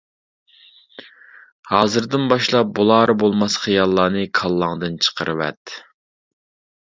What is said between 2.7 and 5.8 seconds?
بولار بولماس خىياللارنى كاللاڭدىن چىقىرىۋەت.